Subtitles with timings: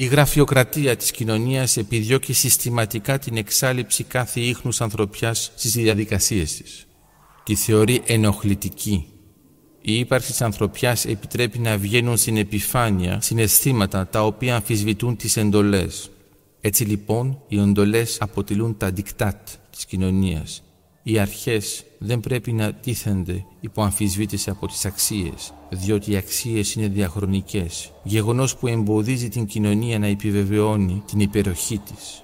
[0.00, 6.86] Η γραφειοκρατία της κοινωνίας επιδιώκει συστηματικά την εξάλληψη κάθε ίχνους ανθρωπιάς στις διαδικασίες της.
[7.44, 9.06] Τη θεωρεί ενοχλητική.
[9.80, 16.10] Η ύπαρξη της ανθρωπιάς επιτρέπει να βγαίνουν στην επιφάνεια συναισθήματα τα οποία αμφισβητούν τις εντολές.
[16.60, 20.62] Έτσι λοιπόν οι εντολές αποτελούν τα δικτάτ της κοινωνίας.
[21.02, 26.88] Οι αρχές δεν πρέπει να τίθενται υπό αμφισβήτηση από τις αξίες, διότι οι αξίες είναι
[26.88, 32.22] διαχρονικές, γεγονός που εμποδίζει την κοινωνία να επιβεβαιώνει την υπεροχή της.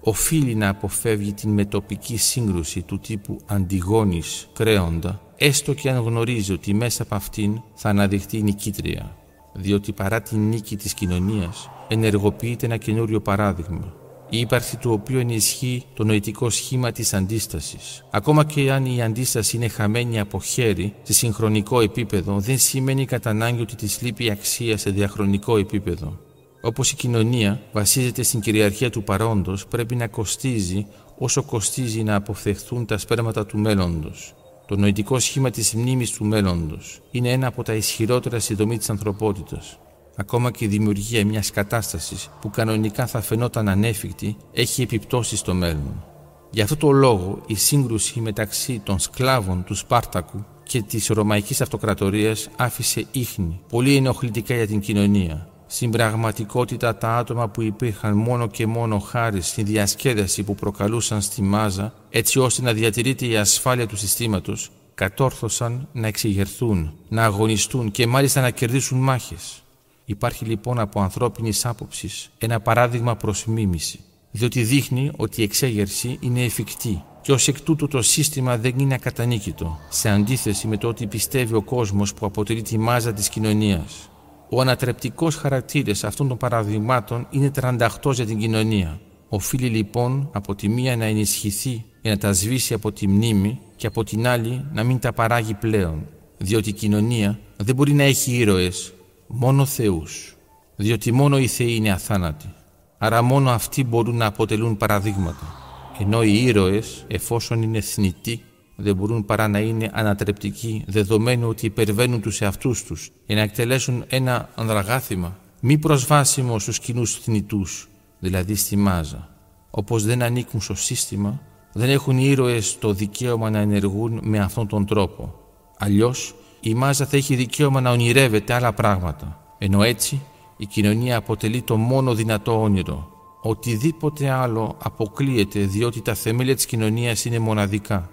[0.00, 6.74] Οφείλει να αποφεύγει την μετοπική σύγκρουση του τύπου αντιγόνης κρέοντα, έστω και αν γνωρίζει ότι
[6.74, 9.16] μέσα από αυτήν θα αναδειχθεί νικήτρια,
[9.52, 13.94] διότι παρά την νίκη της κοινωνίας ενεργοποιείται ένα καινούριο παράδειγμα,
[14.30, 18.04] η ύπαρξη του οποίου ενισχύει το νοητικό σχήμα της αντίστασης.
[18.10, 23.30] Ακόμα και αν η αντίσταση είναι χαμένη από χέρι σε συγχρονικό επίπεδο, δεν σημαίνει κατά
[23.30, 26.18] ανάγκη ότι της λείπει αξία σε διαχρονικό επίπεδο.
[26.60, 30.86] Όπως η κοινωνία βασίζεται στην κυριαρχία του παρόντος, πρέπει να κοστίζει
[31.18, 34.34] όσο κοστίζει να αποφευχθούν τα σπέρματα του μέλλοντος.
[34.66, 38.90] Το νοητικό σχήμα της μνήμης του μέλλοντος είναι ένα από τα ισχυρότερα στη δομή της
[38.90, 39.78] ανθρωπότητας.
[40.16, 46.04] Ακόμα και η δημιουργία μιας κατάστασης που κανονικά θα φαινόταν ανέφικτη έχει επιπτώσεις στο μέλλον.
[46.50, 52.48] Γι' αυτό το λόγο η σύγκρουση μεταξύ των σκλάβων του Σπάρτακου και της Ρωμαϊκής Αυτοκρατορίας
[52.56, 55.48] άφησε ίχνη πολύ ενοχλητικά για την κοινωνία.
[55.66, 61.42] Στην πραγματικότητα τα άτομα που υπήρχαν μόνο και μόνο χάρη στη διασκέδαση που προκαλούσαν στη
[61.42, 68.06] μάζα έτσι ώστε να διατηρείται η ασφάλεια του συστήματος κατόρθωσαν να εξηγερθούν, να αγωνιστούν και
[68.06, 69.65] μάλιστα να κερδίσουν μάχες.
[70.08, 74.00] Υπάρχει λοιπόν από ανθρώπινης άποψης ένα παράδειγμα προς μίμηση,
[74.30, 78.94] διότι δείχνει ότι η εξέγερση είναι εφικτή και ως εκ τούτου το σύστημα δεν είναι
[78.94, 84.10] ακατανίκητο, σε αντίθεση με το ότι πιστεύει ο κόσμος που αποτελεί τη μάζα της κοινωνίας.
[84.50, 89.00] Ο ανατρεπτικός χαρακτήρας αυτών των παραδειγμάτων είναι τρανταχτός για την κοινωνία.
[89.28, 93.86] Οφείλει λοιπόν από τη μία να ενισχυθεί για να τα σβήσει από τη μνήμη και
[93.86, 96.06] από την άλλη να μην τα παράγει πλέον,
[96.38, 98.92] διότι η κοινωνία δεν μπορεί να έχει ήρωες
[99.26, 100.36] μόνο θεούς,
[100.76, 102.54] διότι μόνο οι θεοί είναι αθάνατοι.
[102.98, 105.54] Άρα μόνο αυτοί μπορούν να αποτελούν παραδείγματα.
[105.98, 108.42] Ενώ οι ήρωες, εφόσον είναι θνητοί,
[108.76, 114.04] δεν μπορούν παρά να είναι ανατρεπτικοί, δεδομένου ότι υπερβαίνουν τους εαυτούς τους για να εκτελέσουν
[114.08, 117.88] ένα ανδραγάθημα μη προσβάσιμο στους κοινούς θνητούς,
[118.18, 119.28] δηλαδή στη μάζα.
[119.70, 121.40] Όπως δεν ανήκουν στο σύστημα,
[121.72, 125.34] δεν έχουν οι ήρωες το δικαίωμα να ενεργούν με αυτόν τον τρόπο.
[125.78, 126.34] Αλλιώς
[126.68, 129.54] η μάζα θα έχει δικαίωμα να ονειρεύεται άλλα πράγματα.
[129.58, 130.20] Ενώ έτσι
[130.56, 133.08] η κοινωνία αποτελεί το μόνο δυνατό όνειρο.
[133.42, 138.10] Οτιδήποτε άλλο αποκλείεται διότι τα θεμέλια της κοινωνίας είναι μοναδικά.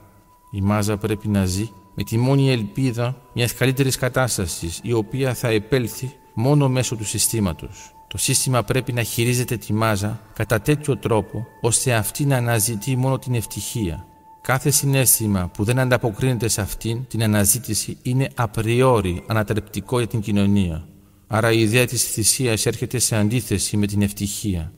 [0.52, 5.48] Η μάζα πρέπει να ζει με τη μόνη ελπίδα μιας καλύτερης κατάστασης η οποία θα
[5.48, 7.94] επέλθει μόνο μέσω του συστήματος.
[8.08, 13.20] Το σύστημα πρέπει να χειρίζεται τη μάζα κατά τέτοιο τρόπο ώστε αυτή να αναζητεί μόνο
[13.20, 14.06] την ευτυχία
[14.48, 20.88] Κάθε συνέστημα που δεν ανταποκρίνεται σε αυτήν την αναζήτηση είναι απριόρι ανατρεπτικό για την κοινωνία.
[21.28, 24.74] Άρα η ιδέα της θυσίας έρχεται σε αντίθεση με την ευτυχία.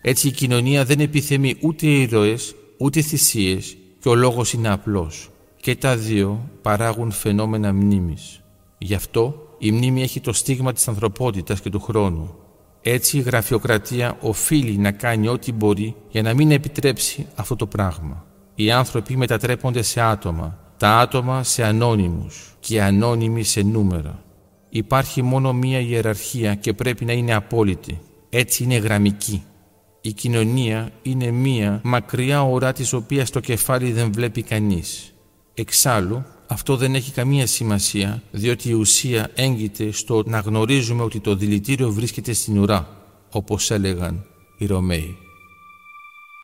[0.00, 5.30] Έτσι η κοινωνία δεν επιθυμεί ούτε ήρωες, ούτε θυσίες και ο λόγος είναι απλός.
[5.56, 8.40] Και τα δύο παράγουν φαινόμενα μνήμης.
[8.78, 12.34] Γι' αυτό η μνήμη έχει το στίγμα της ανθρωπότητας και του χρόνου.
[12.82, 18.28] Έτσι η γραφειοκρατία οφείλει να κάνει ό,τι μπορεί για να μην επιτρέψει αυτό το πράγμα
[18.62, 24.22] οι άνθρωποι μετατρέπονται σε άτομα, τα άτομα σε ανώνυμους και οι ανώνυμοι σε νούμερα.
[24.68, 28.00] Υπάρχει μόνο μία ιεραρχία και πρέπει να είναι απόλυτη.
[28.30, 29.42] Έτσι είναι γραμμική.
[30.00, 35.14] Η κοινωνία είναι μία μακριά ουρά της οποίας το κεφάλι δεν βλέπει κανείς.
[35.54, 41.34] Εξάλλου, αυτό δεν έχει καμία σημασία, διότι η ουσία έγκυται στο να γνωρίζουμε ότι το
[41.34, 42.88] δηλητήριο βρίσκεται στην ουρά,
[43.30, 44.24] όπως έλεγαν
[44.58, 45.16] οι Ρωμαίοι.